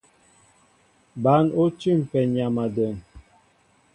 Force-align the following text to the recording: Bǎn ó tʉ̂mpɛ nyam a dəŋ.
Bǎn 1.23 1.45
ó 1.61 1.63
tʉ̂mpɛ 1.79 2.19
nyam 2.33 2.55
a 2.63 2.65
dəŋ. 2.75 2.95